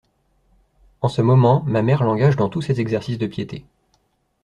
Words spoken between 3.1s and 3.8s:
de piété.